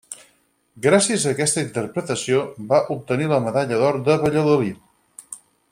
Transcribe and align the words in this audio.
Gràcies 0.85 1.25
a 1.27 1.33
aquesta 1.35 1.63
interpretació 1.65 2.41
va 2.73 2.81
obtenir 2.97 3.29
la 3.35 3.39
Medalla 3.49 3.79
d'Or 3.83 4.01
de 4.09 4.17
Valladolid. 4.25 5.37